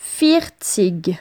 vierzig 0.00 1.18